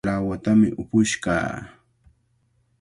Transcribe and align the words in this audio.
Sara 0.03 0.15
lawatami 0.19 0.67
upush 0.81 1.13
kaa. 1.23 1.53